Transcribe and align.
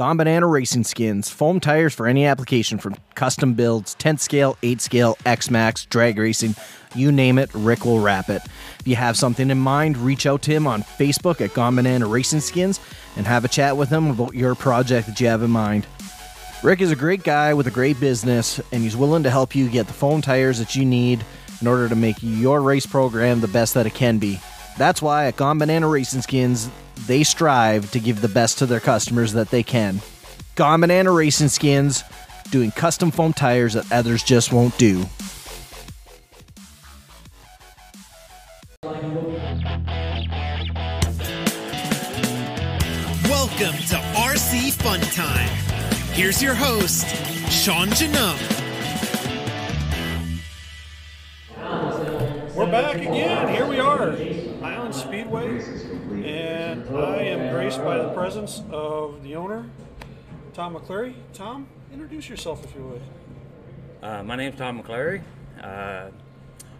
Gone 0.00 0.16
Banana 0.16 0.46
Racing 0.46 0.84
Skins, 0.84 1.28
foam 1.28 1.60
tires 1.60 1.92
for 1.92 2.06
any 2.06 2.24
application 2.24 2.78
from 2.78 2.96
custom 3.14 3.52
builds, 3.52 3.92
10 3.96 4.16
scale, 4.16 4.56
8 4.62 4.80
scale, 4.80 5.18
X 5.26 5.50
Max, 5.50 5.84
drag 5.84 6.16
racing, 6.16 6.54
you 6.94 7.12
name 7.12 7.36
it, 7.36 7.50
Rick 7.52 7.84
will 7.84 8.00
wrap 8.00 8.30
it. 8.30 8.40
If 8.78 8.88
you 8.88 8.96
have 8.96 9.18
something 9.18 9.50
in 9.50 9.58
mind, 9.58 9.98
reach 9.98 10.24
out 10.24 10.40
to 10.44 10.52
him 10.52 10.66
on 10.66 10.84
Facebook 10.84 11.42
at 11.42 11.52
Gone 11.52 11.76
Banana 11.76 12.06
Racing 12.06 12.40
Skins 12.40 12.80
and 13.18 13.26
have 13.26 13.44
a 13.44 13.48
chat 13.48 13.76
with 13.76 13.90
him 13.90 14.10
about 14.10 14.34
your 14.34 14.54
project 14.54 15.06
that 15.06 15.20
you 15.20 15.26
have 15.26 15.42
in 15.42 15.50
mind. 15.50 15.86
Rick 16.62 16.80
is 16.80 16.90
a 16.90 16.96
great 16.96 17.22
guy 17.22 17.52
with 17.52 17.66
a 17.66 17.70
great 17.70 18.00
business, 18.00 18.58
and 18.72 18.82
he's 18.82 18.96
willing 18.96 19.24
to 19.24 19.30
help 19.30 19.54
you 19.54 19.68
get 19.68 19.86
the 19.86 19.92
foam 19.92 20.22
tires 20.22 20.58
that 20.60 20.74
you 20.74 20.86
need 20.86 21.22
in 21.60 21.66
order 21.66 21.90
to 21.90 21.94
make 21.94 22.16
your 22.22 22.62
race 22.62 22.86
program 22.86 23.42
the 23.42 23.48
best 23.48 23.74
that 23.74 23.84
it 23.84 23.92
can 23.92 24.16
be. 24.16 24.40
That's 24.80 25.02
why 25.02 25.26
at 25.26 25.36
Gone 25.36 25.58
Banana 25.58 25.86
Racing 25.86 26.22
Skins, 26.22 26.70
they 27.06 27.22
strive 27.22 27.90
to 27.90 28.00
give 28.00 28.22
the 28.22 28.28
best 28.28 28.56
to 28.60 28.66
their 28.66 28.80
customers 28.80 29.34
that 29.34 29.50
they 29.50 29.62
can. 29.62 30.00
Gone 30.54 30.80
Banana 30.80 31.12
Racing 31.12 31.48
Skins, 31.48 32.02
doing 32.50 32.70
custom 32.70 33.10
foam 33.10 33.34
tires 33.34 33.74
that 33.74 33.92
others 33.92 34.22
just 34.22 34.54
won't 34.54 34.78
do. 34.78 35.04
Welcome 43.28 43.76
to 43.90 44.00
RC 44.16 44.72
Fun 44.80 45.00
Time. 45.12 45.50
Here's 46.14 46.42
your 46.42 46.54
host, 46.54 47.06
Sean 47.52 47.90
Janum. 47.90 48.38
We're 52.54 52.70
back 52.70 52.96
again. 52.96 53.48
Here 53.48 53.66
we 53.66 53.78
are, 53.78 54.12
Island 54.62 54.94
Speedway, 54.94 55.62
and 56.24 56.84
I 56.96 57.16
am 57.18 57.54
graced 57.54 57.82
by 57.84 57.98
the 57.98 58.08
presence 58.10 58.62
of 58.70 59.22
the 59.22 59.36
owner, 59.36 59.66
Tom 60.52 60.74
McCleary. 60.74 61.14
Tom, 61.32 61.68
introduce 61.92 62.28
yourself 62.28 62.64
if 62.64 62.74
you 62.74 62.82
would. 62.82 63.02
Uh, 64.02 64.22
my 64.24 64.36
name's 64.36 64.56
Tom 64.56 64.82
McCleary. 64.82 65.22
Uh, 65.62 66.10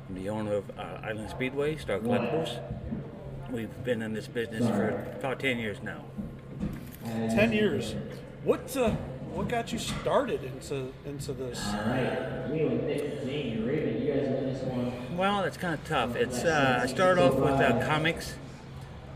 I'm 0.09 0.15
the 0.15 0.29
owner 0.29 0.55
of 0.55 0.71
uh, 0.79 0.99
Island 1.05 1.31
Speedway, 1.31 1.77
Star 1.77 1.99
Collectibles. 1.99 2.61
We've 3.51 3.85
been 3.85 4.03
in 4.03 4.13
this 4.13 4.27
business 4.27 4.69
for 4.69 4.89
about 5.19 5.39
10 5.39 5.59
years 5.59 5.79
now. 5.83 6.05
Ten 7.05 7.53
years. 7.53 7.95
What 8.45 8.77
uh, 8.77 8.95
what 9.33 9.49
got 9.49 9.73
you 9.73 9.79
started 9.79 10.43
into 10.45 10.93
into 11.07 11.33
this? 11.33 11.59
Well, 15.17 15.45
it's 15.45 15.57
kind 15.57 15.75
of 15.75 15.85
tough. 15.85 16.17
It's 16.17 16.45
uh, 16.45 16.81
I 16.83 16.87
started 16.87 17.23
off 17.23 17.35
with 17.35 17.61
uh, 17.61 17.87
comics, 17.87 18.35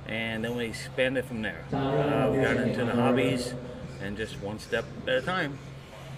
and 0.07 0.45
then 0.45 0.57
we 0.57 0.67
expanded 0.67 1.25
from 1.25 1.43
there. 1.43 1.65
Uh, 1.73 2.31
we 2.31 2.43
got 2.43 2.57
into 2.57 2.85
the 2.85 2.93
hobbies, 2.93 3.55
and 4.03 4.17
just 4.17 4.41
one 4.41 4.59
step 4.59 4.85
at 5.07 5.15
a 5.15 5.23
time. 5.23 5.59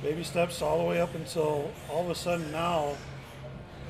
Baby 0.03 0.25
steps 0.25 0.61
all 0.61 0.79
the 0.79 0.85
way 0.85 1.01
up 1.01 1.15
until 1.15 1.71
all 1.91 2.05
of 2.05 2.11
a 2.11 2.15
sudden 2.15 2.53
now 2.53 2.97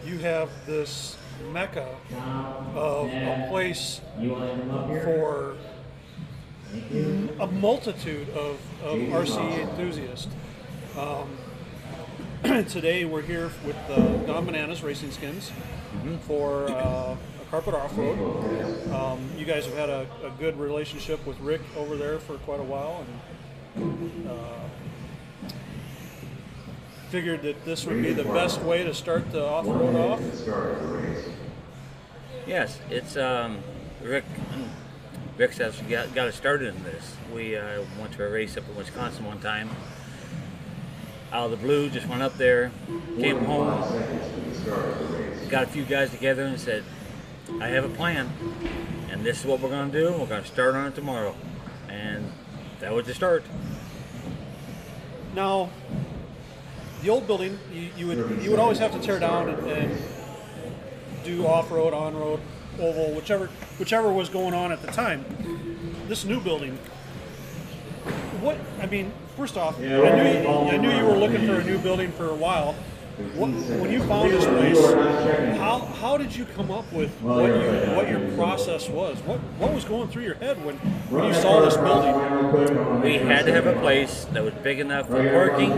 you 0.05 0.19
have 0.19 0.51
this 0.67 1.17
mecca 1.53 1.97
of 2.75 3.09
a 3.09 3.47
place 3.51 4.01
for 5.05 5.57
a 7.47 7.53
multitude 7.53 8.29
of, 8.31 8.59
of 8.83 8.99
RC 8.99 9.61
enthusiasts. 9.61 10.29
Um, 10.99 11.37
today 12.69 13.05
we're 13.05 13.23
here 13.23 13.53
with 13.65 13.77
the 13.87 13.97
Gone 14.27 14.47
Bananas 14.47 14.83
Racing 14.83 15.13
Skins 15.13 15.53
for 16.23 16.69
uh, 16.69 17.15
a 17.15 17.45
carpet 17.51 17.75
off-road. 17.75 18.19
Um, 18.93 19.31
you 19.37 19.45
guys 19.45 19.65
have 19.65 19.77
had 19.77 19.91
a, 19.91 20.09
a 20.25 20.31
good 20.41 20.59
relationship 20.59 21.25
with 21.25 21.39
Rick 21.39 21.61
over 21.77 21.97
there 21.97 22.19
for 22.19 22.35
quite 22.39 22.59
a 22.59 22.65
while, 22.65 23.07
and 23.77 24.29
uh, 24.29 25.49
figured 27.11 27.43
that 27.43 27.65
this 27.65 27.87
would 27.87 28.03
be 28.03 28.13
the 28.13 28.25
best 28.25 28.61
way 28.63 28.83
to 28.83 28.93
start 28.93 29.31
the 29.31 29.47
off-road 29.47 29.95
off. 29.95 30.21
Yes, 32.45 32.81
it's 32.91 33.17
um, 33.17 33.59
Rick. 34.03 34.25
Rick's 35.39 35.61
actually 35.61 35.91
got, 35.91 36.15
got 36.15 36.29
us 36.29 36.35
started 36.35 36.75
in 36.75 36.83
this. 36.85 37.15
We 37.35 37.57
uh, 37.57 37.83
went 38.01 38.13
to 38.13 38.25
a 38.27 38.31
race 38.31 38.57
up 38.57 38.69
in 38.69 38.77
Wisconsin 38.77 39.25
one 39.25 39.39
time. 39.41 39.69
Out 41.33 41.47
of 41.47 41.51
the 41.51 41.57
blue, 41.59 41.91
just 41.91 42.07
went 42.07 42.23
up 42.23 42.39
there, 42.39 42.71
came 43.19 43.45
home, 43.45 43.69
got 45.51 45.65
a 45.65 45.67
few 45.67 45.85
guys 45.85 46.11
together 46.11 46.45
and 46.45 46.59
said, 46.59 46.85
I 47.61 47.69
have 47.69 47.85
a 47.85 47.89
plan, 47.89 48.31
and 49.11 49.23
this 49.25 49.41
is 49.41 49.47
what 49.47 49.61
we're 49.61 49.69
going 49.69 49.91
to 49.91 49.99
do. 49.99 50.13
We're 50.13 50.27
going 50.27 50.43
to 50.43 50.49
start 50.49 50.75
on 50.75 50.87
it 50.87 50.95
tomorrow. 50.95 51.35
And 51.89 52.33
that 52.81 52.93
was 52.93 53.07
the 53.07 53.15
start. 53.15 53.45
Now, 55.35 55.69
the 57.03 57.11
old 57.11 57.27
building, 57.27 57.59
you, 57.73 57.91
you 57.97 58.07
would 58.07 58.43
you 58.43 58.51
would 58.51 58.61
always 58.61 58.79
have 58.79 58.93
to 58.93 59.01
tear 59.01 59.19
down 59.19 59.51
and, 59.51 59.67
and 59.67 59.99
do 61.25 61.47
off-road, 61.47 61.93
on-road, 61.93 62.41
oval, 62.81 63.13
whichever 63.15 63.47
whichever 63.79 64.13
was 64.13 64.29
going 64.29 64.55
on 64.55 64.73
at 64.73 64.83
the 64.83 64.89
time. 64.89 65.25
This 66.09 66.25
new 66.25 66.41
building, 66.41 66.79
what 68.41 68.57
I 68.81 68.87
mean, 68.87 69.13
first 69.37 69.57
off, 69.57 69.79
I 69.79 69.81
knew 69.81 69.89
you, 69.89 70.49
I 70.49 70.77
knew 70.77 70.91
you 70.91 71.05
were 71.05 71.17
looking 71.17 71.47
for 71.47 71.61
a 71.61 71.65
new 71.65 71.79
building 71.79 72.13
for 72.13 72.31
a 72.31 72.35
while. 72.35 72.75
What, 73.35 73.49
when 73.49 73.91
you 73.91 74.03
found 74.03 74.31
this 74.31 74.45
place, 74.45 75.57
how, 75.57 75.79
how 75.79 76.19
did 76.19 76.37
you 76.37 76.45
come 76.45 76.71
up 76.71 76.93
with 76.93 77.11
what 77.23 77.47
you 77.47 77.97
what 77.97 78.11
your 78.11 78.21
process 78.37 78.91
was? 78.91 79.19
What 79.21 79.39
what 79.59 79.73
was 79.73 79.85
going 79.85 80.09
through 80.09 80.25
your 80.25 80.35
head 80.35 80.63
when, 80.63 80.77
when 81.09 81.25
you 81.25 81.33
saw 81.35 81.63
this 81.63 81.79
building? 81.79 83.01
We 83.01 83.15
had 83.15 83.47
to 83.47 83.53
have 83.53 83.65
a 83.67 83.81
place 83.81 84.27
that 84.33 84.45
was 84.45 84.53
big 84.63 84.81
enough 84.81 85.07
for 85.07 85.23
parking, 85.31 85.73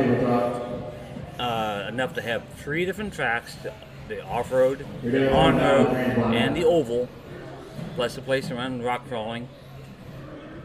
uh, 1.39 1.87
enough 1.89 2.15
to 2.15 2.23
have 2.23 2.43
three 2.57 2.85
different 2.85 3.15
tracks 3.15 3.57
the 4.09 4.25
off 4.25 4.51
road, 4.51 4.87
the 5.03 5.33
on 5.33 5.57
road, 5.57 5.89
and 6.35 6.57
the 6.57 6.65
oval, 6.65 7.09
plus 7.95 8.17
a 8.17 8.23
place 8.23 8.51
around 8.51 8.83
rock 8.83 9.07
crawling. 9.09 9.49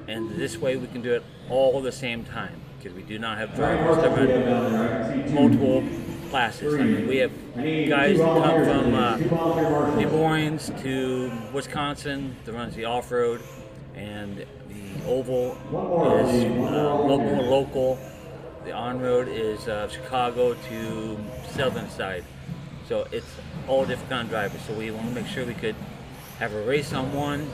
And 0.08 0.36
this 0.36 0.58
way 0.58 0.76
we 0.76 0.88
can 0.88 1.02
do 1.02 1.14
it 1.14 1.24
all 1.50 1.78
at 1.78 1.84
the 1.84 1.92
same 1.92 2.24
time 2.26 2.60
because 2.78 2.94
we 2.96 3.04
do 3.04 3.18
not 3.20 3.38
have 3.38 3.56
drivers 3.56 3.98
multiple 5.32 5.84
classes. 6.30 6.74
I 6.74 6.84
mean, 6.84 7.08
we 7.08 7.18
have 7.18 7.32
guys 7.90 8.18
that 8.18 8.44
come 8.44 8.66
from 8.66 8.96
uh, 8.96 9.96
New 9.96 10.10
Orleans 10.10 10.72
to 10.82 11.32
Wisconsin 11.54 12.36
that 12.44 12.54
runs 12.54 12.76
the 12.76 12.86
off 12.86 13.12
road, 13.12 13.42
and 13.96 14.38
the 14.38 15.06
oval 15.08 15.52
is 16.26 16.44
uh, 16.44 16.96
local 16.96 17.44
local. 17.46 18.00
The 18.66 18.72
on 18.72 19.00
road 19.00 19.28
is 19.28 19.68
uh, 19.68 19.88
Chicago 19.90 20.54
to 20.54 21.18
southern 21.52 21.90
side. 21.90 22.24
So 22.88 23.08
it's 23.12 23.36
all 23.68 23.86
different 23.86 24.10
kind 24.10 24.24
of 24.24 24.30
drivers. 24.30 24.62
So 24.62 24.74
we 24.74 24.92
want 24.92 25.08
to 25.10 25.16
make 25.16 25.28
sure 25.28 25.46
we 25.46 25.54
could 25.54 25.76
have 26.40 26.54
a 26.54 26.62
race 26.64 26.94
on 26.94 27.14
one, 27.14 27.50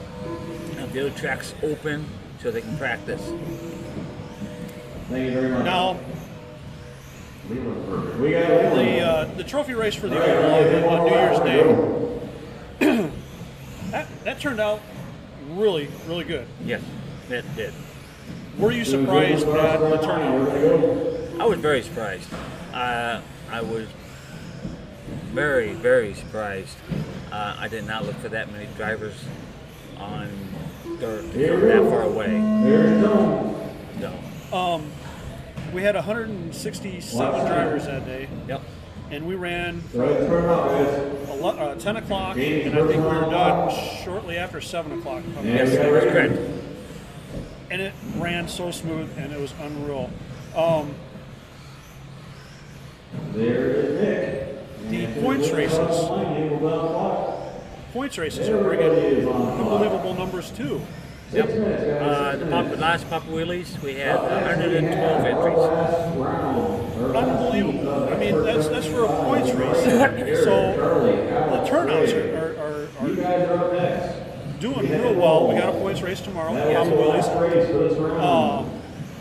have 0.78 0.92
the 0.92 1.06
other 1.06 1.18
tracks 1.18 1.54
open 1.62 2.06
so 2.42 2.50
they 2.50 2.60
can 2.60 2.76
practice. 2.76 3.22
Thank 5.08 5.26
you 5.26 5.40
very 5.40 5.48
much. 5.50 5.64
Now, 5.64 5.98
the 7.48 9.00
uh, 9.00 9.24
the 9.36 9.44
trophy 9.44 9.74
race 9.74 9.94
for 9.94 10.08
the 10.08 10.22
oval 10.22 10.88
on 10.90 11.04
New 11.06 11.10
Year's 11.10 11.38
Day, 11.40 13.10
that 13.90 14.24
that 14.24 14.40
turned 14.40 14.60
out 14.60 14.80
really 15.48 15.88
really 16.06 16.24
good. 16.24 16.46
Yes, 16.64 16.82
it 17.28 17.44
did. 17.56 17.74
Were 18.58 18.72
you 18.72 18.84
surprised 18.84 19.48
at 19.48 19.80
the 19.80 19.96
turnout? 19.98 21.40
I 21.40 21.46
was 21.46 21.58
very 21.58 21.82
surprised. 21.82 22.28
Uh, 22.72 23.20
I 23.50 23.62
was 23.62 23.88
very, 25.32 25.72
very 25.74 26.14
surprised. 26.14 26.76
Uh, 27.32 27.56
I 27.58 27.68
did 27.68 27.86
not 27.86 28.04
look 28.04 28.16
for 28.16 28.28
that 28.30 28.50
many 28.52 28.66
drivers 28.76 29.14
on 29.98 30.28
dirt 30.98 31.32
that 31.32 31.88
far 31.90 32.02
away. 32.02 32.38
No. 32.38 33.56
Um, 34.52 34.90
we 35.72 35.82
had 35.82 35.94
167 35.94 37.46
drivers 37.46 37.86
that 37.86 38.04
day, 38.04 38.28
Yep. 38.48 38.62
and 39.12 39.26
we 39.26 39.36
ran 39.36 39.82
ele- 39.94 41.44
uh, 41.46 41.74
10 41.76 41.96
o'clock, 41.96 42.36
and 42.36 42.74
I 42.78 42.86
think 42.86 42.88
we 42.90 42.96
were 42.96 43.30
done 43.30 43.70
shortly 44.04 44.36
after 44.36 44.60
7 44.60 44.98
o'clock. 44.98 45.22
if 45.24 45.38
I'm 45.38 45.44
not 45.46 45.54
Yes, 45.54 45.70
that 45.76 45.92
was 45.92 46.02
correct. 46.04 46.32
and 47.70 47.80
it 47.80 47.92
ran 48.16 48.48
so 48.48 48.72
smooth 48.72 49.08
and 49.16 49.32
it 49.32 49.38
was 49.40 49.54
unreal. 49.62 50.10
Um, 50.56 50.94
the 53.32 54.29
points 55.20 55.50
races, 55.50 56.08
points 57.92 58.18
races 58.18 58.48
are 58.48 58.62
bringing 58.62 59.28
unbelievable 59.28 60.14
numbers 60.14 60.50
too. 60.50 60.80
Yep. 61.32 61.48
Uh, 61.48 62.36
the 62.36 62.46
pop, 62.46 62.76
last 62.78 63.08
Papa 63.08 63.30
Willie's, 63.30 63.78
we 63.82 63.94
had 63.94 64.16
112 64.16 65.24
entries. 65.24 65.58
Unbelievable. 67.14 68.08
I 68.08 68.16
mean, 68.16 68.42
that's 68.42 68.68
that's 68.68 68.86
for 68.86 69.04
a 69.04 69.08
points 69.24 69.52
race. 69.52 69.80
So 70.44 70.74
the 70.74 71.66
turnouts 71.68 72.12
are, 72.12 72.36
are, 72.36 72.54
are, 72.58 73.06
are 73.06 74.58
doing 74.58 74.90
real 74.90 75.14
well. 75.14 75.48
We 75.48 75.54
got 75.54 75.74
a 75.74 75.78
points 75.78 76.02
race 76.02 76.20
tomorrow, 76.20 76.52
Papa 76.54 76.90
Willie's. 76.90 77.26
Uh, 77.26 78.64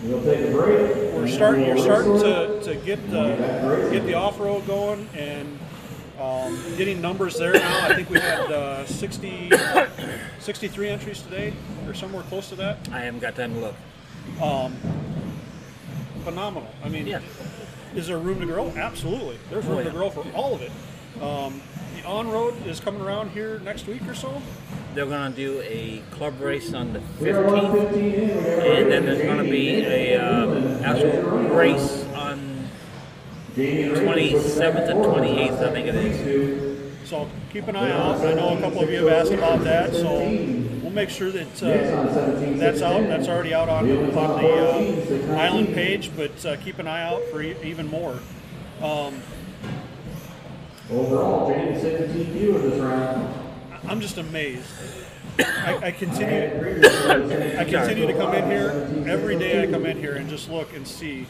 We'll 0.02 0.24
take 0.24 0.48
a 0.48 0.52
break. 0.52 1.14
we're 1.14 1.28
starting. 1.28 1.66
You're 1.66 1.78
starting 1.78 2.20
to, 2.20 2.62
to 2.64 2.76
get 2.86 3.12
the 3.12 3.90
get 3.92 4.06
the 4.06 4.14
off 4.14 4.40
road 4.40 4.66
going 4.66 5.10
and 5.14 5.60
um, 6.20 6.62
getting 6.78 7.02
numbers 7.02 7.38
there 7.38 7.54
now. 7.54 7.86
I 7.88 7.96
think 7.96 8.10
we 8.10 8.20
had 8.20 8.52
uh, 8.52 8.86
60, 8.86 9.52
63 10.40 10.90
entries 10.90 11.22
today, 11.22 11.54
or 11.88 11.94
somewhere 11.94 12.24
close 12.24 12.50
to 12.50 12.56
that. 12.56 12.78
I 12.92 13.02
haven't 13.02 13.20
got 13.22 13.36
time 13.36 13.54
to 13.54 13.60
look. 13.60 13.76
Phenomenal. 16.24 16.70
I 16.84 16.90
mean, 16.90 17.08
Yeah. 17.08 17.22
is 17.96 18.08
there 18.08 18.18
room 18.18 18.40
to 18.42 18.46
grow? 18.46 18.68
Absolutely. 18.76 19.38
There's 19.50 19.66
room 19.66 19.80
Oh, 19.80 19.84
to 19.84 19.90
grow 19.90 20.10
for 20.10 20.26
all 20.36 20.54
of 20.54 20.62
it. 20.62 20.72
Um, 21.22 21.62
the 21.96 22.06
on 22.08 22.30
road 22.30 22.54
is 22.68 22.80
coming 22.80 23.02
around 23.02 23.32
here 23.32 23.60
next 23.60 23.88
week 23.88 24.08
or 24.08 24.14
so. 24.14 24.42
They're 24.94 25.06
going 25.06 25.32
to 25.32 25.36
do 25.36 25.62
a 25.62 26.02
club 26.12 26.40
race 26.42 26.74
on 26.74 26.94
the 26.94 27.00
15th, 27.00 27.72
fifteen 27.74 28.14
in. 28.14 28.36
We're 28.44 28.56
gonna 28.58 28.70
and 28.70 28.92
then 28.92 29.06
there's 29.06 29.22
going 29.22 29.44
to 29.44 29.50
be 29.52 29.84
a 29.86 30.18
uh, 30.22 30.82
actual 30.84 31.22
race 31.56 32.04
on 32.06 32.08
Jamie 32.08 32.09
27th 33.60 34.90
and 34.90 35.06
28th, 35.06 35.62
I 35.62 35.72
think 35.72 35.88
it 35.88 35.96
is. 35.96 37.10
So 37.10 37.28
keep 37.52 37.68
an 37.68 37.76
eye 37.76 37.92
out. 37.92 38.18
I 38.26 38.34
know 38.34 38.58
a 38.58 38.62
couple 38.62 38.84
of 38.84 38.90
you 38.90 39.06
have 39.08 39.26
asked 39.26 39.32
about 39.34 39.64
that, 39.64 39.94
so 39.94 40.20
we'll 40.20 40.92
make 40.92 41.10
sure 41.10 41.32
that 41.32 41.64
uh, 41.64 42.56
that's 42.58 42.82
out. 42.82 43.02
That's 43.08 43.28
already 43.28 43.54
out 43.54 43.68
on, 43.68 43.90
on 43.90 44.42
the 44.42 45.34
uh, 45.34 45.36
island 45.36 45.74
page, 45.74 46.12
but 46.16 46.46
uh, 46.46 46.56
keep 46.58 46.78
an 46.80 46.88
eye 46.88 47.04
out 47.04 47.22
for 47.32 47.42
e- 47.42 47.56
even 47.64 47.88
more. 47.88 48.20
Overall, 50.92 51.50
Jamie 51.52 51.80
seventeen 51.80 52.26
viewers 52.32 52.62
this 52.64 52.80
round. 52.80 53.34
I'm 53.88 54.02
just 54.02 54.18
amazed. 54.18 54.66
I, 55.40 55.80
I 55.84 55.92
continue. 55.92 56.82
I 57.58 57.64
continue 57.64 58.08
to 58.08 58.14
come 58.14 58.34
in 58.34 58.46
here 58.46 58.70
every 59.08 59.38
day. 59.38 59.64
I 59.64 59.68
come 59.68 59.86
in 59.86 59.98
here 59.98 60.16
and 60.16 60.30
just 60.30 60.50
look 60.50 60.76
and 60.76 60.88
see 60.88 61.26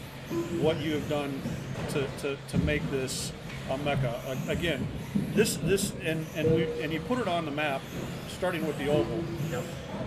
what 0.59 0.77
you 0.77 0.93
have 0.93 1.07
done 1.09 1.41
to, 1.89 2.07
to, 2.21 2.37
to 2.49 2.57
make 2.59 2.87
this 2.91 3.31
a 3.69 3.77
mecca. 3.77 4.19
Again, 4.47 4.87
this 5.35 5.57
this 5.57 5.93
and 6.03 6.25
and 6.35 6.51
we 6.51 6.63
and 6.81 6.91
you 6.91 6.99
put 7.01 7.19
it 7.19 7.27
on 7.27 7.45
the 7.45 7.51
map, 7.51 7.81
starting 8.27 8.65
with 8.65 8.77
the 8.77 8.87
oval, 8.87 9.23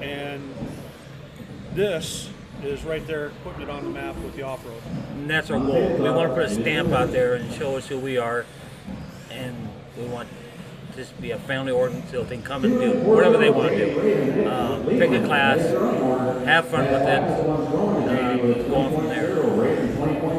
and 0.01 0.43
this 1.75 2.29
is 2.63 2.85
right 2.85 3.07
there, 3.07 3.31
putting 3.45 3.63
it 3.63 3.71
on 3.71 3.85
the 3.85 3.91
map 3.91 4.17
with 4.17 4.37
the 4.37 4.43
off 4.43 4.65
road. 4.65 4.83
And 5.13 5.29
that's 5.29 5.51
our 5.51 5.59
goal. 5.59 5.97
We 5.97 6.11
want 6.11 6.29
to 6.31 6.35
put 6.35 6.45
a 6.45 6.51
stamp 6.51 6.91
out 6.91 7.11
there 7.11 7.35
and 7.35 7.53
show 7.53 7.77
us 7.77 7.87
who 7.89 7.99
we 7.99 8.19
are, 8.19 8.47
and 9.31 9.69
we 9.97 10.05
want 10.07 10.29
this 10.97 11.09
to 11.09 11.15
be 11.23 11.31
a 11.31 11.39
family 11.39 11.73
ordinance 11.73 12.11
so 12.11 12.23
they 12.23 12.37
can 12.37 12.45
come 12.45 12.65
and 12.65 12.79
do 12.79 12.93
whatever 13.01 13.39
they 13.39 13.51
want 13.51 13.71
to 13.71 13.95
do. 13.95 14.49
Um, 14.49 14.85
pick 14.87 15.11
a 15.11 15.25
class, 15.25 15.61
have 16.45 16.67
fun 16.69 16.85
with 16.93 17.03
it, 17.03 18.69
Go 18.69 18.75
on 18.77 18.95
from 18.95 19.07
there. 19.09 19.33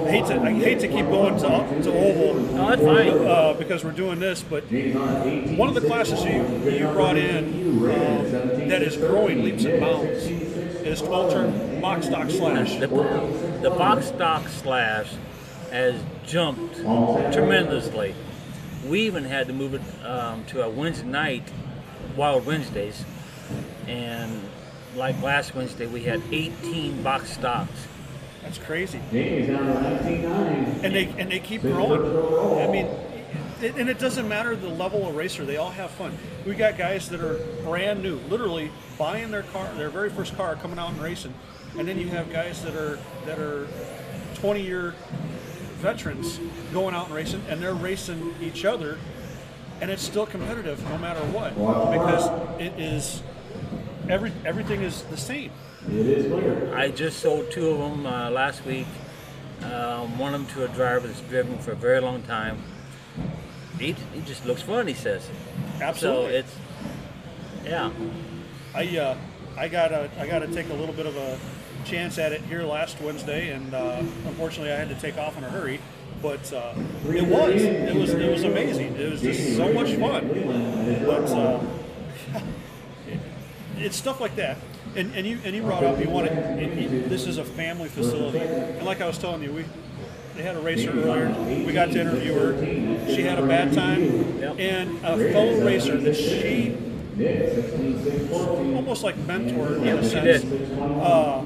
I 0.07 0.11
hate 0.11 0.25
to 0.27 0.39
I 0.41 0.53
hate 0.53 0.79
to 0.81 0.87
keep 0.87 1.05
going 1.07 1.35
to, 1.37 1.41
to 1.83 1.91
oval 1.93 2.33
No, 2.35 2.69
that's 2.69 2.81
fine. 2.81 3.27
uh, 3.27 3.53
because 3.57 3.83
we're 3.83 3.91
doing 3.91 4.19
this, 4.19 4.43
but 4.43 4.63
one 4.65 5.69
of 5.69 5.75
the 5.75 5.81
classes 5.81 6.23
you 6.23 6.43
you 6.69 6.87
brought 6.89 7.17
in 7.17 7.45
um, 7.89 8.69
that 8.69 8.81
is 8.81 8.97
growing 8.97 9.43
leaps 9.43 9.63
and 9.65 9.79
bounds 9.79 10.25
is 10.25 11.01
12 11.01 11.31
turn 11.31 11.81
box 11.81 12.07
stock 12.07 12.29
slash. 12.29 12.75
The, 12.77 12.87
the 12.87 13.69
box 13.69 14.07
stock 14.07 14.47
slash 14.49 15.13
has 15.71 15.95
jumped 16.25 16.75
tremendously. 17.33 18.13
We 18.87 19.01
even 19.01 19.23
had 19.23 19.47
to 19.47 19.53
move 19.53 19.73
it 19.73 19.81
um, 20.05 20.43
to 20.45 20.63
a 20.63 20.69
Wednesday 20.69 21.07
night, 21.07 21.43
Wild 22.17 22.45
Wednesdays, 22.45 23.03
and 23.87 24.41
like 24.95 25.21
last 25.21 25.55
Wednesday, 25.55 25.87
we 25.87 26.03
had 26.03 26.21
18 26.31 27.01
box 27.01 27.31
stocks. 27.31 27.87
That's 28.41 28.57
crazy, 28.57 28.99
Jamie's 29.11 29.47
down 29.47 29.65
to 29.65 29.81
nineteen 29.81 30.23
nine. 30.23 30.65
and 30.83 30.93
they 30.93 31.05
and 31.17 31.31
they 31.31 31.39
keep 31.39 31.61
growing. 31.61 32.01
I 32.61 32.67
mean, 32.69 32.87
it, 33.61 33.75
and 33.77 33.89
it 33.89 33.97
doesn't 33.99 34.27
matter 34.27 34.53
the 34.55 34.67
level 34.67 35.07
of 35.07 35.15
racer; 35.15 35.45
they 35.45 35.55
all 35.55 35.71
have 35.71 35.91
fun. 35.91 36.17
We 36.45 36.53
got 36.53 36.77
guys 36.77 37.07
that 37.09 37.21
are 37.21 37.39
brand 37.63 38.03
new, 38.03 38.17
literally 38.29 38.69
buying 38.99 39.31
their 39.31 39.43
car, 39.43 39.73
their 39.75 39.89
very 39.89 40.09
first 40.09 40.35
car, 40.35 40.55
coming 40.57 40.77
out 40.77 40.89
and 40.91 41.01
racing, 41.01 41.33
and 41.77 41.87
then 41.87 41.97
you 41.97 42.09
have 42.09 42.29
guys 42.33 42.61
that 42.63 42.75
are 42.75 42.99
that 43.25 43.39
are 43.39 43.65
20 44.35 44.61
year 44.61 44.93
veterans 45.83 46.39
going 46.71 46.95
out 46.95 47.07
and 47.07 47.15
racing, 47.15 47.43
and 47.49 47.61
they're 47.61 47.75
racing 47.75 48.33
each 48.41 48.63
other, 48.65 48.97
and 49.81 49.91
it's 49.91 50.01
still 50.01 50.25
competitive 50.25 50.81
no 50.89 50.97
matter 50.97 51.19
what 51.25 51.53
because 51.91 52.25
it 52.59 52.73
is 52.79 53.21
every 54.09 54.31
everything 54.45 54.81
is 54.81 55.03
the 55.03 55.17
same. 55.17 55.51
It 55.87 55.93
is 55.93 56.31
clear. 56.31 56.75
I 56.75 56.89
just 56.89 57.19
sold 57.19 57.51
two 57.51 57.67
of 57.67 57.77
them 57.77 58.05
uh, 58.05 58.29
last 58.31 58.65
week. 58.65 58.87
Um, 59.61 60.17
one 60.17 60.33
of 60.33 60.41
them 60.41 60.55
to 60.55 60.71
a 60.71 60.75
driver 60.75 61.07
that's 61.07 61.21
driven 61.21 61.57
for 61.59 61.71
a 61.73 61.75
very 61.75 61.99
long 61.99 62.21
time. 62.23 62.61
He, 63.79 63.93
he 64.13 64.21
just 64.21 64.45
looks 64.45 64.61
fun, 64.61 64.87
he 64.87 64.93
says. 64.93 65.23
So 65.77 65.83
Absolutely. 65.83 66.35
it's, 66.35 66.55
yeah. 67.65 67.91
I 68.73 68.97
uh, 68.97 69.17
I 69.57 69.67
gotta 69.67 70.09
I 70.19 70.27
gotta 70.27 70.47
take 70.47 70.69
a 70.69 70.73
little 70.73 70.95
bit 70.95 71.05
of 71.05 71.15
a 71.15 71.39
chance 71.85 72.17
at 72.17 72.31
it 72.31 72.41
here 72.41 72.63
last 72.63 72.99
Wednesday, 73.01 73.51
and 73.51 73.73
uh, 73.73 73.97
unfortunately 74.25 74.71
I 74.71 74.77
had 74.77 74.89
to 74.89 74.95
take 74.95 75.17
off 75.17 75.37
in 75.37 75.43
a 75.43 75.49
hurry. 75.49 75.79
But 76.21 76.51
uh, 76.53 76.73
it 77.05 77.27
was 77.27 77.61
it 77.61 77.95
was 77.95 78.13
it 78.13 78.31
was 78.31 78.43
amazing. 78.43 78.95
It 78.95 79.11
was 79.11 79.21
just 79.21 79.57
so 79.57 79.71
much 79.73 79.93
fun. 79.95 80.27
But 81.05 81.29
uh, 81.31 81.59
it's 83.77 83.97
stuff 83.97 84.21
like 84.21 84.35
that. 84.37 84.57
And, 84.95 85.13
and 85.15 85.25
you 85.25 85.39
and 85.43 85.55
you 85.55 85.63
brought 85.63 85.83
up 85.83 85.99
you 85.99 86.09
want 86.09 86.29
This 86.29 87.27
is 87.27 87.37
a 87.37 87.43
family 87.43 87.89
facility, 87.89 88.39
and 88.39 88.85
like 88.85 89.01
I 89.01 89.07
was 89.07 89.17
telling 89.17 89.43
you, 89.43 89.51
we 89.51 89.65
they 90.35 90.43
had 90.43 90.55
a 90.55 90.61
racer 90.61 90.91
earlier. 90.91 91.29
We 91.65 91.73
got 91.73 91.91
to 91.91 91.99
interview 91.99 92.33
her. 92.33 93.07
She 93.07 93.21
had 93.21 93.37
a 93.37 93.45
bad 93.45 93.73
time, 93.73 94.01
and 94.59 94.97
a 95.03 95.31
fellow 95.31 95.63
racer 95.65 95.97
that 95.97 96.15
she 96.15 96.75
almost 98.31 99.03
like 99.03 99.17
mentor 99.19 99.75
in 99.75 99.87
a 99.87 100.03
she 100.03 100.09
sense. 100.09 100.43
did. 100.43 100.79
Uh, 100.79 101.43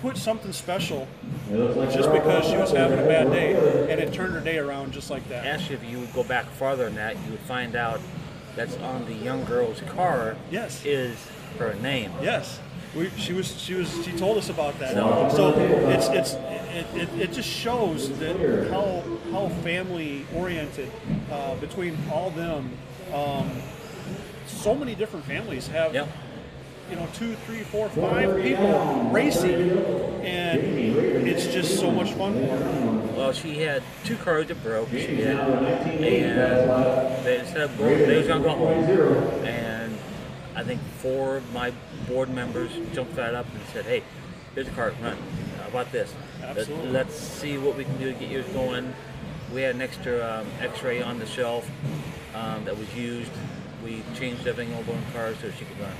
put 0.00 0.16
something 0.16 0.52
special 0.52 1.06
just 1.50 2.10
because 2.10 2.46
she 2.48 2.56
was 2.56 2.70
having 2.72 2.98
a 2.98 3.02
bad 3.02 3.30
day, 3.30 3.52
and 3.90 4.00
it 4.00 4.12
turned 4.12 4.32
her 4.32 4.40
day 4.40 4.58
around 4.58 4.92
just 4.92 5.10
like 5.10 5.28
that. 5.28 5.46
Actually, 5.46 5.74
if 5.76 5.84
you 5.84 6.00
would 6.00 6.12
go 6.14 6.24
back 6.24 6.46
farther 6.46 6.84
than 6.84 6.94
that, 6.94 7.16
you 7.24 7.30
would 7.32 7.40
find 7.40 7.76
out 7.76 8.00
that's 8.56 8.76
on 8.78 9.04
the 9.04 9.14
young 9.14 9.44
girl's 9.44 9.80
car 9.82 10.36
Yes. 10.50 10.84
is 10.84 11.16
her 11.58 11.74
name. 11.74 12.12
Yes, 12.22 12.58
we, 12.96 13.10
she 13.16 13.32
was. 13.32 13.60
She 13.60 13.74
was. 13.74 14.04
She 14.04 14.12
told 14.12 14.38
us 14.38 14.48
about 14.48 14.78
that. 14.80 14.94
So- 14.94 15.28
So 15.34 15.54
it's 15.90 16.08
it's 16.08 16.32
it, 16.72 16.86
it, 16.96 17.08
it 17.20 17.32
just 17.32 17.48
shows 17.48 18.08
that 18.18 18.36
how 18.70 19.02
how 19.32 19.48
family 19.62 20.26
oriented 20.34 20.90
uh, 21.30 21.54
between 21.56 21.96
all 22.10 22.30
them. 22.30 22.70
Um, 23.12 23.50
so 24.50 24.74
many 24.74 24.94
different 24.94 25.24
families 25.24 25.66
have 25.68 25.94
Yep. 25.94 26.08
you 26.90 26.96
know 26.96 27.06
two, 27.14 27.34
three, 27.46 27.60
four, 27.62 27.88
five 27.88 28.42
people 28.42 29.08
racing, 29.12 29.70
and 30.22 30.60
it's 31.28 31.46
just 31.46 31.78
so 31.78 31.90
much 31.90 32.12
fun. 32.12 33.14
Well, 33.16 33.32
she 33.32 33.58
had 33.58 33.82
two 34.04 34.16
cars 34.16 34.48
that 34.48 34.62
broke. 34.62 34.90
She 34.90 35.20
had, 35.22 35.38
and 35.38 36.02
they 37.24 37.38
instead 37.40 37.60
of 37.62 37.78
going, 37.78 37.98
they 37.98 38.18
was 38.18 38.26
gonna 38.26 38.42
go 38.42 38.50
home. 38.50 38.84
And 39.44 39.96
I 40.56 40.62
think 40.64 40.80
four 40.98 41.36
of 41.38 41.52
my 41.52 41.72
board 42.08 42.30
members 42.30 42.70
jumped 42.92 43.16
right 43.16 43.34
up 43.34 43.46
and 43.52 43.60
said, 43.72 43.84
"Hey, 43.84 44.02
here's 44.54 44.68
a 44.68 44.70
car, 44.72 44.92
run. 45.02 45.16
How 45.62 45.68
about 45.68 45.92
this? 45.92 46.12
Let- 46.40 46.56
Absolutely. 46.58 46.90
Let's 46.90 47.14
see 47.14 47.56
what 47.58 47.76
we 47.76 47.84
can 47.84 47.96
do 47.98 48.12
to 48.12 48.18
get 48.18 48.30
yours 48.30 48.46
going." 48.46 48.92
We 49.52 49.62
had 49.62 49.74
an 49.74 49.82
extra 49.82 50.40
um, 50.42 50.46
X-ray 50.60 51.02
on 51.02 51.18
the 51.18 51.26
shelf 51.26 51.68
um, 52.34 52.64
that 52.66 52.78
was 52.78 52.92
used. 52.94 53.32
We 53.84 54.02
changed 54.14 54.46
everything 54.46 54.74
over 54.74 54.92
in 54.92 55.02
cars 55.12 55.36
so 55.40 55.50
she 55.50 55.64
could 55.64 55.80
run. 55.80 55.92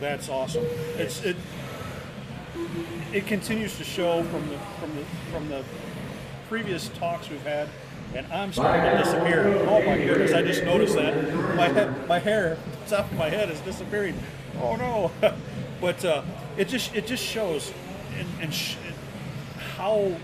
That's 0.00 0.28
awesome. 0.28 0.64
It's 0.96 1.22
it. 1.22 1.36
It 3.12 3.26
continues 3.26 3.76
to 3.78 3.84
show 3.84 4.22
from 4.24 4.48
the 4.48 4.58
from 4.80 4.96
the 4.96 5.04
from 5.30 5.48
the 5.48 5.64
previous 6.48 6.88
talks 6.88 7.30
we've 7.30 7.42
had, 7.42 7.68
and 8.14 8.26
I'm 8.32 8.52
starting 8.52 8.90
to 8.90 8.98
disappear. 8.98 9.46
Oh 9.68 9.82
my 9.82 9.96
goodness! 9.96 10.32
I 10.32 10.42
just 10.42 10.64
noticed 10.64 10.96
that 10.96 11.14
my 11.56 11.68
head, 11.68 12.08
my 12.08 12.18
hair, 12.18 12.58
top 12.88 13.10
of 13.10 13.16
my 13.16 13.28
head 13.28 13.50
is 13.50 13.60
disappearing. 13.60 14.18
Oh 14.60 14.76
no! 14.76 15.12
but 15.80 16.04
uh, 16.04 16.22
it 16.56 16.68
just 16.68 16.94
it 16.94 17.06
just 17.06 17.24
shows 17.24 17.72
and, 18.18 18.28
and 18.40 18.54
sh- 18.54 18.76
how 19.76 20.16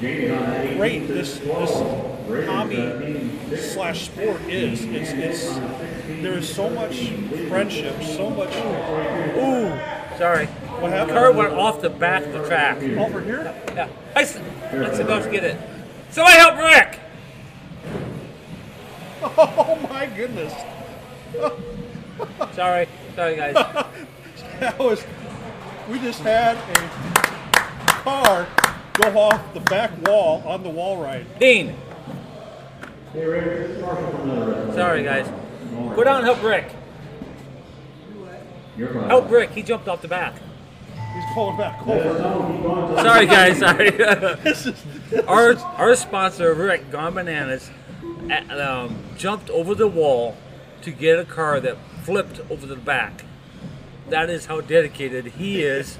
great 0.00 1.06
this 1.06 1.38
this 1.38 2.46
hobby 2.46 3.30
slash 3.56 4.06
sport 4.06 4.40
is. 4.42 4.84
It's 4.86 5.10
it's 5.12 5.58
there 6.22 6.34
is 6.38 6.52
so 6.52 6.70
much 6.70 7.08
friendship, 7.48 8.02
so 8.02 8.30
much. 8.30 8.54
Ooh, 9.36 9.68
Sorry. 10.18 10.46
What 10.46 10.90
happened? 10.92 11.16
Car 11.16 11.32
went 11.32 11.52
off 11.54 11.80
the 11.80 11.90
back 11.90 12.24
of 12.24 12.32
the 12.32 12.46
track. 12.46 12.82
over 12.82 13.20
here. 13.20 13.54
Yeah. 13.74 13.88
I 14.16 14.22
s- 14.22 14.38
let's 14.72 14.98
go 14.98 15.30
get 15.30 15.44
it. 15.44 15.58
Somebody 16.10 16.36
help 16.38 16.58
Rick! 16.58 16.98
Oh 19.24 19.78
my 19.88 20.06
goodness! 20.06 20.52
Sorry. 22.54 22.88
Sorry, 23.14 23.36
guys. 23.36 23.54
That 24.60 24.78
was. 24.78 25.02
We 25.90 25.98
just 25.98 26.20
had 26.20 26.56
a 26.56 27.92
car 28.04 28.46
go 28.94 29.18
off 29.18 29.54
the 29.54 29.60
back 29.60 29.90
wall 30.06 30.40
on 30.46 30.62
the 30.62 30.68
wall 30.68 31.02
ride. 31.02 31.26
Dean. 31.40 31.74
Hey, 33.12 33.24
Rick, 33.26 33.44
this 33.44 33.70
is 33.76 33.82
Marshall 33.82 34.10
from 34.12 34.28
the 34.28 34.46
restaurant. 34.46 34.74
Sorry, 34.74 35.02
guys. 35.02 35.28
Go 35.96 36.04
down 36.04 36.16
and 36.18 36.24
help 36.26 36.42
Rick. 36.42 36.72
Help 39.08 39.30
Rick. 39.30 39.50
He 39.50 39.62
jumped 39.62 39.88
off 39.88 40.02
the 40.02 40.08
back. 40.08 40.34
He's 41.14 41.34
going 41.34 41.56
back 41.58 41.80
Yeah, 41.86 41.92
over. 41.94 42.18
no, 42.18 42.52
keep 42.52 42.62
going. 42.62 43.04
Sorry, 43.04 43.26
guys. 43.26 43.58
Sorry. 43.58 45.24
Our 45.28 45.56
our 45.76 45.94
sponsor 45.94 46.54
Rick 46.54 46.90
Gone 46.90 47.12
Bananas 47.14 47.70
um, 48.50 48.96
jumped 49.18 49.50
over 49.50 49.74
the 49.74 49.86
wall 49.88 50.36
to 50.80 50.90
get 50.90 51.18
a 51.18 51.24
car 51.26 51.60
that 51.60 51.76
flipped 52.02 52.40
over 52.50 52.64
the 52.66 52.76
back. 52.76 53.24
That 54.08 54.30
is 54.30 54.46
how 54.46 54.62
dedicated 54.62 55.26
he 55.26 55.62
is. 55.62 55.98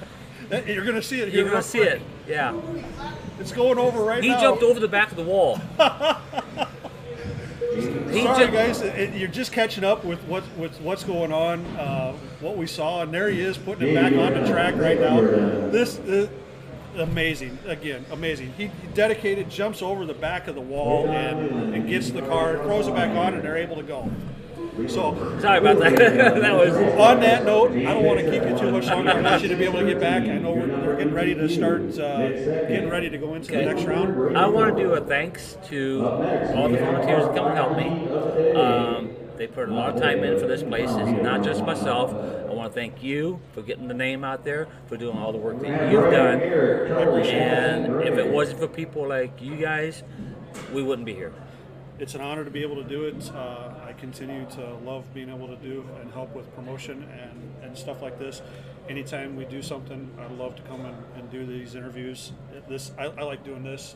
you're 0.50 0.85
going 0.85 0.95
to 0.97 1.02
see 1.02 1.21
it 1.21 1.28
here. 1.28 1.42
You're 1.42 1.50
gonna 1.50 1.62
see 1.62 1.78
quick. 1.81 1.95
it. 1.95 2.02
Yeah. 2.26 2.59
It's 3.38 3.52
going 3.52 3.78
over 3.78 4.02
right 4.02 4.23
He 4.23 4.31
now. 4.31 4.40
jumped 4.40 4.62
over 4.62 4.81
the 4.81 4.88
back 4.88 5.11
of 5.11 5.16
the 5.19 5.23
wall. 5.25 5.61
he 7.74 8.22
Sorry, 8.22 8.46
ju- 8.46 8.52
guys, 8.52 8.80
it, 8.82 9.14
you're 9.14 9.28
just 9.28 9.52
catching 9.52 9.84
up 9.84 10.04
with 10.04 10.22
what 10.24 10.44
with 10.56 10.80
what's 10.80 11.04
going 11.04 11.32
on, 11.32 11.64
uh, 11.76 12.12
what 12.40 12.56
we 12.56 12.66
saw, 12.66 13.02
and 13.02 13.12
there 13.12 13.30
he 13.30 13.40
is 13.40 13.56
putting 13.58 13.88
it 13.88 13.94
back 13.94 14.12
on 14.12 14.42
the 14.42 14.48
track 14.48 14.74
right 14.76 15.00
now. 15.00 15.20
This 15.20 15.98
is 15.98 16.28
amazing. 16.96 17.58
Again, 17.66 18.04
amazing. 18.10 18.52
He 18.56 18.70
dedicated, 18.94 19.48
jumps 19.50 19.82
over 19.82 20.04
the 20.04 20.14
back 20.14 20.48
of 20.48 20.54
the 20.54 20.60
wall 20.60 21.08
and, 21.08 21.74
and 21.74 21.88
gets 21.88 22.10
the 22.10 22.22
car, 22.22 22.58
throws 22.58 22.86
it 22.86 22.94
back 22.94 23.16
on, 23.16 23.34
and 23.34 23.42
they're 23.42 23.56
able 23.56 23.76
to 23.76 23.82
go. 23.82 24.10
So, 24.88 25.38
Sorry 25.40 25.58
about 25.58 25.78
that. 25.80 25.96
that 25.96 26.54
was. 26.54 26.74
on 26.98 27.20
that 27.20 27.44
note, 27.44 27.72
I 27.72 27.82
don't 27.92 28.04
want 28.04 28.20
to 28.20 28.30
keep 28.30 28.42
you 28.42 28.58
too 28.58 28.70
much 28.70 28.86
longer. 28.86 29.10
I 29.10 29.20
want 29.20 29.42
you 29.42 29.48
to 29.48 29.56
be 29.56 29.64
able 29.64 29.80
to 29.80 29.86
get 29.86 30.00
back. 30.00 30.22
I 30.22 30.38
know 30.38 30.52
we're, 30.52 30.66
we're 30.66 30.96
getting 30.96 31.12
ready 31.12 31.34
to 31.34 31.46
start, 31.48 31.82
uh, 31.98 32.28
getting 32.28 32.88
ready 32.88 33.10
to 33.10 33.18
go 33.18 33.34
into 33.34 33.52
the 33.52 33.62
next 33.62 33.84
round. 33.84 34.36
I 34.36 34.46
want 34.46 34.74
to 34.74 34.82
do 34.82 34.94
a 34.94 35.00
thanks 35.02 35.58
to 35.68 36.06
all 36.56 36.70
the 36.70 36.78
volunteers 36.78 37.26
that 37.26 37.36
come 37.36 37.48
and 37.48 37.56
help 37.56 37.76
me. 37.76 38.54
Um, 38.54 39.10
they 39.36 39.46
put 39.46 39.68
a 39.68 39.74
lot 39.74 39.94
of 39.94 40.00
time 40.00 40.24
in 40.24 40.38
for 40.40 40.46
this 40.46 40.62
place. 40.62 40.90
It's 40.90 41.22
not 41.22 41.44
just 41.44 41.64
myself. 41.64 42.14
I 42.14 42.54
want 42.54 42.72
to 42.72 42.74
thank 42.74 43.02
you 43.02 43.40
for 43.52 43.60
getting 43.60 43.88
the 43.88 43.94
name 43.94 44.24
out 44.24 44.42
there, 44.42 44.68
for 44.86 44.96
doing 44.96 45.18
all 45.18 45.32
the 45.32 45.38
work 45.38 45.60
that 45.60 45.92
you've 45.92 46.10
done. 46.10 46.40
And 46.40 48.02
if 48.08 48.16
it 48.16 48.26
wasn't 48.26 48.60
for 48.60 48.68
people 48.68 49.06
like 49.06 49.42
you 49.42 49.56
guys, 49.56 50.02
we 50.72 50.82
wouldn't 50.82 51.04
be 51.04 51.14
here. 51.14 51.34
It's 51.98 52.14
an 52.14 52.20
honor 52.20 52.44
to 52.44 52.50
be 52.50 52.62
able 52.62 52.76
to 52.76 52.84
do 52.88 53.04
it. 53.04 53.30
Uh, 53.34 53.72
I 53.92 54.00
continue 54.00 54.46
to 54.52 54.75
love 54.87 55.04
being 55.12 55.28
able 55.28 55.49
to 55.49 55.56
do 55.56 55.84
and 56.00 56.11
help 56.12 56.34
with 56.34 56.52
promotion 56.54 57.06
and, 57.12 57.54
and 57.62 57.76
stuff 57.76 58.00
like 58.00 58.18
this. 58.18 58.40
Anytime 58.88 59.37
we 59.37 59.44
do 59.44 59.61
something, 59.61 60.11
I 60.18 60.32
love 60.32 60.56
to 60.56 60.62
come 60.62 60.87
and, 60.87 60.96
and 61.16 61.30
do 61.30 61.44
these 61.44 61.75
interviews. 61.75 62.32
This 62.68 62.92
I, 62.99 63.04
I 63.04 63.22
like 63.22 63.44
doing 63.44 63.62
this 63.62 63.94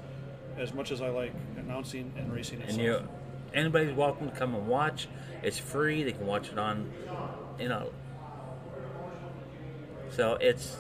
as 0.59 0.75
much 0.75 0.93
as 0.93 1.01
I 1.01 1.09
like 1.09 1.33
announcing 1.57 2.13
and 2.19 2.31
racing 2.31 2.61
And 2.61 2.79
itself. 2.79 2.83
you, 3.03 3.09
anybody's 3.55 3.95
welcome 3.95 4.29
to 4.31 4.37
come 4.37 4.55
and 4.55 4.69
watch. 4.69 5.09
It's 5.43 5.59
free. 5.59 6.03
They 6.03 6.13
can 6.13 6.27
watch 6.27 6.51
it 6.51 6.59
on, 6.59 6.93
you 7.59 7.69
know. 7.71 7.91
So 10.11 10.35
it's, 10.43 10.77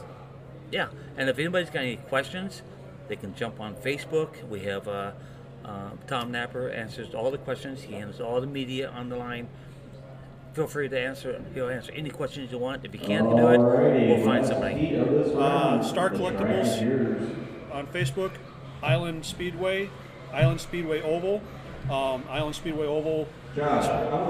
yeah. 0.71 0.89
And 1.17 1.31
if 1.31 1.39
anybody's 1.39 1.71
got 1.71 1.83
any 1.85 1.97
questions, 1.97 2.61
they 3.09 3.17
can 3.17 3.35
jump 3.35 3.61
on 3.61 3.77
Facebook. 3.77 4.47
We 4.47 4.61
have 4.61 4.87
uh, 4.87 5.13
uh, 5.67 5.91
Tom 6.07 6.31
Napper 6.31 6.71
answers 6.71 7.15
all 7.15 7.31
the 7.31 7.39
questions. 7.39 7.83
He 7.83 7.95
handles 7.95 8.21
all 8.21 8.41
the 8.41 8.47
media 8.47 8.89
on 8.89 9.09
the 9.09 9.17
line. 9.17 9.49
Feel 10.55 10.67
free 10.67 10.89
to 10.89 10.99
answer. 10.99 11.43
He'll 11.53 11.69
answer 11.69 11.93
any 11.93 12.09
questions 12.09 12.51
you 12.51 12.59
want. 12.59 12.85
If 12.85 12.95
you 12.95 13.01
can't 13.01 13.29
do 13.29 13.49
it, 13.49 13.59
we'll 13.59 14.25
find 14.25 14.47
somebody. 14.47 14.97
Uh, 14.97 15.83
Star 15.83 16.09
Collectibles 16.09 17.73
on 17.73 17.87
Facebook, 17.89 18.33
Island 18.83 19.27
Speedway, 19.27 19.91
Island 20.33 20.61
Speedway 20.61 21.03
Oval, 21.03 21.43
um, 21.91 22.25
Island 22.31 22.55
Speedway 22.55 22.87
Oval 22.87 23.29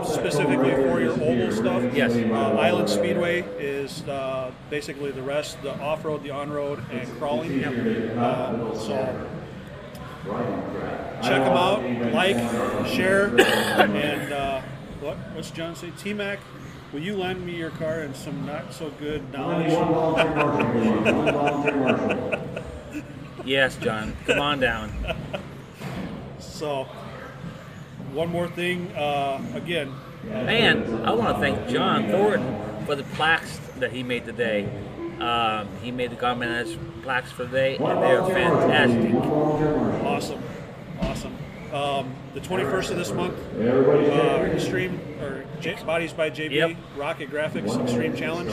specifically 0.04 0.70
for 0.70 1.00
your 1.00 1.12
oval 1.12 1.52
stuff. 1.52 1.94
Yes. 1.94 2.14
Uh, 2.14 2.56
Island 2.58 2.88
Speedway 2.88 3.42
is 3.58 4.02
uh, 4.08 4.50
basically 4.70 5.10
the 5.10 5.22
rest, 5.22 5.62
the 5.62 5.78
off-road, 5.80 6.22
the 6.22 6.30
on-road, 6.30 6.82
and 6.90 7.08
crawling. 7.18 7.64
Um, 8.18 8.74
so 8.74 9.28
check 11.26 11.42
them 11.44 11.56
out, 11.56 11.82
like, 12.12 12.36
share, 12.88 13.26
and 13.38 14.32
uh, 14.32 14.60
what? 15.00 15.16
What's 15.34 15.50
John 15.50 15.74
say? 15.76 15.92
T-Mac, 15.98 16.38
will 16.92 17.00
you 17.00 17.16
lend 17.16 17.44
me 17.44 17.54
your 17.56 17.70
car 17.70 18.00
and 18.00 18.14
some 18.16 18.44
not 18.46 18.72
so 18.72 18.90
good 18.98 19.32
knowledge? 19.32 19.72
One 19.72 19.88
volunteer 19.88 20.34
marshal, 20.34 20.70
please. 20.72 21.12
One 21.12 21.32
volunteer 21.32 21.76
marshal. 21.76 22.42
Yes, 23.44 23.76
John. 23.76 24.16
Come 24.26 24.40
on 24.40 24.58
down. 24.58 24.92
So, 26.40 26.88
one 28.12 28.28
more 28.28 28.48
thing. 28.48 28.90
Uh, 28.96 29.40
again, 29.54 29.94
And 30.32 31.06
I 31.06 31.12
want 31.12 31.36
to 31.36 31.40
thank 31.40 31.68
John 31.68 32.08
Thornton 32.08 32.84
for 32.86 32.96
the 32.96 33.04
plaques 33.04 33.60
that 33.78 33.92
he 33.92 34.02
made 34.02 34.24
today. 34.24 34.68
Um, 35.20 35.68
he 35.80 35.92
made 35.92 36.10
the 36.10 36.16
Garmin 36.16 36.76
plaques 37.04 37.30
for 37.30 37.44
today, 37.44 37.76
and 37.76 38.02
they're 38.02 38.24
fantastic. 38.24 39.14
awesome, 39.14 40.06
awesome. 40.06 40.42
Um, 41.76 42.14
the 42.32 42.40
21st 42.40 42.90
of 42.90 42.96
this 42.96 43.12
month, 43.12 43.38
uh. 43.60 44.48
Extreme 44.50 44.98
or 45.20 45.44
J- 45.60 45.76
Bodies 45.84 46.14
by 46.14 46.30
JB 46.30 46.52
Yep. 46.52 46.76
Rocket 46.96 47.30
Graphics 47.30 47.78
Extreme 47.82 48.16
Challenge. 48.16 48.50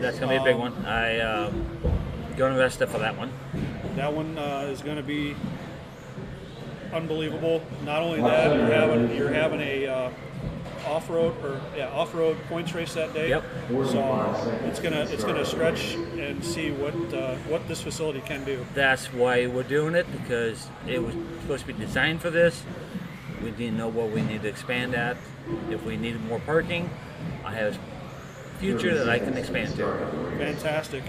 That's 0.00 0.18
gonna 0.18 0.32
be 0.32 0.36
a 0.36 0.42
big 0.42 0.56
one. 0.56 0.72
I 0.86 1.20
um, 1.20 1.66
going 2.38 2.54
to 2.54 2.58
Vesta 2.58 2.86
for 2.86 2.98
that 2.98 3.18
one. 3.18 3.30
That 3.96 4.14
one 4.14 4.38
uh, 4.38 4.68
is 4.70 4.80
going 4.80 4.96
to 4.96 5.02
be 5.02 5.36
unbelievable. 6.92 7.62
Not 7.84 8.00
only 8.00 8.22
that, 8.22 8.56
you're 8.56 8.66
having 8.66 9.14
you're 9.14 9.32
having 9.32 9.60
a 9.60 9.86
uh, 9.86 10.10
off-road 10.86 11.34
or 11.44 11.60
yeah 11.76 11.88
off-road 11.90 12.36
points 12.48 12.74
race 12.74 12.94
that 12.94 13.12
day. 13.14 13.28
Yep. 13.28 13.44
So 13.68 14.58
it's 14.64 14.80
gonna 14.80 15.06
it's 15.10 15.24
gonna 15.24 15.44
stretch 15.44 15.94
and 15.94 16.44
see 16.44 16.70
what 16.70 16.94
uh, 17.14 17.36
what 17.48 17.66
this 17.68 17.80
facility 17.80 18.20
can 18.20 18.44
do. 18.44 18.64
That's 18.74 19.12
why 19.12 19.46
we're 19.46 19.62
doing 19.62 19.94
it 19.94 20.10
because 20.12 20.68
it 20.86 21.02
was 21.02 21.14
supposed 21.40 21.66
to 21.66 21.72
be 21.72 21.78
designed 21.84 22.20
for 22.20 22.30
this. 22.30 22.62
We 23.42 23.50
need 23.50 23.70
to 23.70 23.72
know 23.72 23.88
what 23.88 24.10
we 24.10 24.22
need 24.22 24.42
to 24.42 24.48
expand 24.48 24.94
at. 24.94 25.16
If 25.70 25.84
we 25.84 25.96
needed 25.96 26.24
more 26.24 26.40
parking, 26.40 26.88
I 27.44 27.54
have 27.54 27.78
future 28.58 28.96
that 28.96 29.08
I 29.08 29.18
can 29.18 29.36
expand 29.36 29.76
to. 29.76 29.86
Fantastic. 30.38 31.02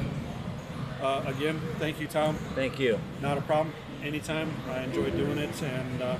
Uh, 1.01 1.23
again, 1.27 1.61
thank 1.77 1.99
you, 1.99 2.07
Tom. 2.07 2.35
Thank 2.55 2.79
you. 2.79 2.99
Not 3.21 3.37
a 3.37 3.41
problem. 3.41 3.73
Anytime. 4.03 4.51
I 4.69 4.81
enjoy 4.83 5.09
doing 5.11 5.37
it 5.37 5.61
and 5.61 6.01
uh, 6.01 6.17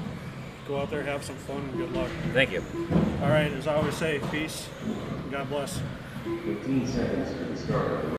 go 0.67 0.79
out 0.79 0.89
there, 0.89 1.03
have 1.03 1.23
some 1.23 1.35
fun, 1.35 1.57
and 1.57 1.77
good 1.77 1.91
luck. 1.93 2.09
Thank 2.33 2.51
you. 2.51 2.63
All 3.21 3.29
right, 3.29 3.51
as 3.51 3.67
I 3.67 3.75
always 3.75 3.95
say, 3.95 4.19
peace. 4.31 4.67
God 5.31 5.49
bless. 5.49 5.79